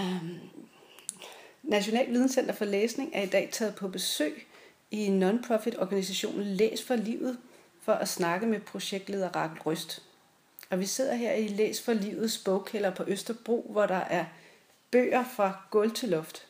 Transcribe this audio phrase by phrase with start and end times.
[0.00, 0.40] Um,
[1.62, 4.46] National Videnscenter for Læsning er i dag taget på besøg
[4.90, 7.38] i non-profit organisationen Læs for Livet
[7.82, 10.02] for at snakke med projektleder Rakel Røst.
[10.70, 14.24] Og vi sidder her i Læs for Livets bogkælder på Østerbro, hvor der er
[14.90, 16.46] bøger fra gulv til loft.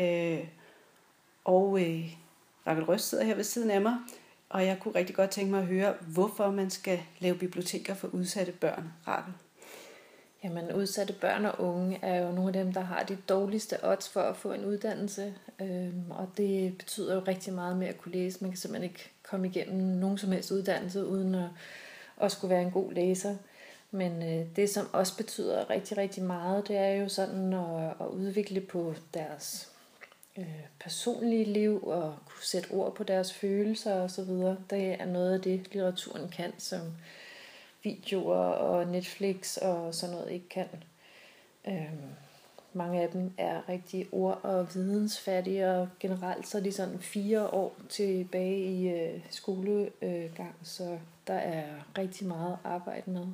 [0.00, 0.44] Øh,
[1.44, 2.16] og øh,
[2.66, 3.96] Rakel Røst sidder her ved siden af mig,
[4.48, 8.08] og jeg kunne rigtig godt tænke mig at høre, hvorfor man skal lave biblioteker for
[8.08, 9.32] udsatte børn, Rakel.
[10.44, 14.08] Jamen, udsatte børn og unge er jo nogle af dem, der har de dårligste odds
[14.08, 15.34] for at få en uddannelse.
[15.60, 18.38] Øhm, og det betyder jo rigtig meget med at kunne læse.
[18.40, 21.48] Man kan simpelthen ikke komme igennem nogen som helst uddannelse uden at,
[22.20, 23.36] at skulle være en god læser.
[23.90, 28.06] Men øh, det, som også betyder rigtig, rigtig meget, det er jo sådan at, at
[28.06, 29.72] udvikle på deres
[30.38, 34.30] øh, personlige liv og kunne sætte ord på deres følelser osv.
[34.70, 36.80] Det er noget af det, litteraturen kan, som
[37.82, 40.68] videoer og Netflix og sådan noget ikke kan.
[41.68, 42.12] Øhm,
[42.72, 47.48] mange af dem er rigtig ord- og vidensfattige, og generelt så er de sådan fire
[47.48, 51.64] år tilbage i øh, skolegang, så der er
[51.98, 53.26] rigtig meget arbejde med.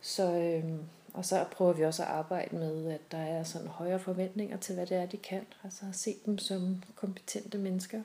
[0.00, 0.78] Så, øhm,
[1.14, 4.74] og så prøver vi også at arbejde med, at der er sådan højere forventninger til,
[4.74, 5.46] hvad det er, de kan.
[5.64, 8.02] Altså at se dem som kompetente mennesker.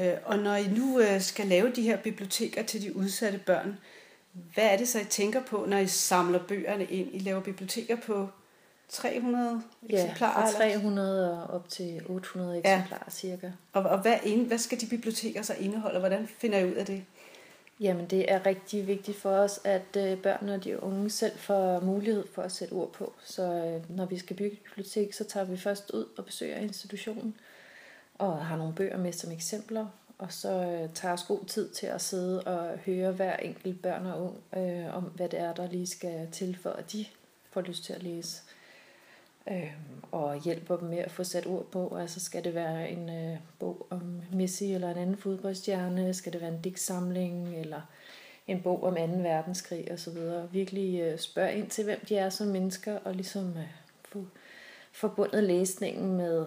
[0.00, 3.78] Øh, og når I nu øh, skal lave de her biblioteker til de udsatte børn,
[4.54, 7.08] hvad er det så, I tænker på, når I samler bøgerne ind?
[7.12, 8.28] I laver biblioteker på
[8.88, 10.52] 300 ja, eksemplarer?
[10.52, 13.10] fra 300 og op til 800 eksemplarer ja.
[13.10, 13.50] cirka.
[13.72, 15.98] Og, og hvad, ind, hvad skal de biblioteker så indeholde?
[15.98, 17.04] Hvordan finder I ud af det?
[17.80, 21.80] Jamen det er rigtig vigtigt for os, at øh, børnene og de unge selv får
[21.80, 23.12] mulighed for at sætte ord på.
[23.24, 26.56] Så øh, når vi skal bygge et bibliotek, så tager vi først ud og besøger
[26.56, 27.34] institutionen
[28.18, 29.86] og har nogle bøger med som eksempler.
[30.18, 34.06] Og så øh, tager os god tid til at sidde og høre hver enkelt børn
[34.06, 37.06] og ung øh, om, hvad det er, der lige skal til, for at de
[37.50, 38.42] får lyst til at læse.
[39.50, 39.72] Øh,
[40.12, 41.96] og hjælper dem med at få sat ord på.
[41.96, 46.14] Altså skal det være en øh, bog om Messi eller en anden fodboldstjerne?
[46.14, 47.80] Skal det være en digtsamling eller
[48.46, 49.00] en bog om 2.
[49.00, 50.18] verdenskrig osv.?
[50.52, 53.68] Virkelig øh, spørge ind til, hvem de er som mennesker, og ligesom øh,
[54.04, 54.24] få
[54.92, 56.46] forbundet læsningen med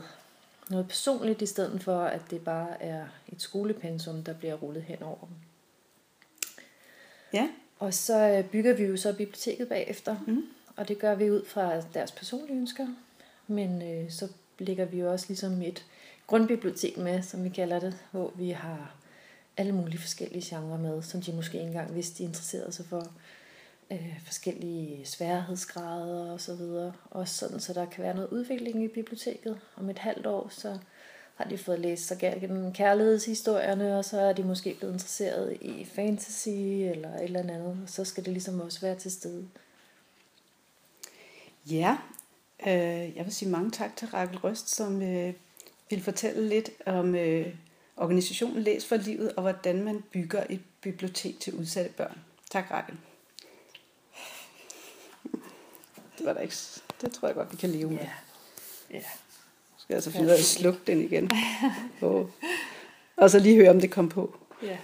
[0.69, 5.03] noget personligt, i stedet for at det bare er et skolepensum, der bliver rullet hen
[5.03, 5.35] over dem.
[7.33, 7.49] Ja.
[7.79, 10.43] Og så øh, bygger vi jo så biblioteket bagefter, mm.
[10.75, 12.87] og det gør vi ud fra deres personlige ønsker.
[13.47, 14.27] Men øh, så
[14.59, 15.85] lægger vi jo også ligesom et
[16.27, 18.95] grundbibliotek med, som vi kalder det, hvor vi har
[19.57, 23.11] alle mulige forskellige genrer med, som de måske ikke engang vidste, de interesserede sig for.
[23.91, 26.93] Øh, forskellige sværhedsgrader og så videre.
[27.11, 29.59] Også sådan, så der kan være noget udvikling i biblioteket.
[29.77, 30.77] Om et halvt år, så
[31.35, 35.85] har de fået læst sig gennem kærlighedshistorierne, og så er de måske blevet interesseret i
[35.85, 37.61] fantasy eller et eller andet.
[37.61, 39.47] Og så skal det ligesom også være til stede.
[41.71, 41.97] Ja,
[42.67, 45.33] øh, jeg vil sige mange tak til Rakel Røst, som øh,
[45.89, 47.55] vil fortælle lidt om øh,
[47.97, 52.17] organisationen Læs for Livet, og hvordan man bygger et bibliotek til udsatte børn.
[52.49, 52.97] Tak, Rakel.
[56.17, 56.55] Det var der ikke.
[57.01, 57.97] Det tror jeg godt, vi kan leve med.
[57.97, 58.09] Ja.
[58.91, 59.03] ja.
[59.77, 61.31] skal jeg altså finde ud af at slukke den igen.
[62.01, 62.31] Og,
[63.17, 64.35] og så lige høre, om det kom på.
[64.63, 64.77] Ja.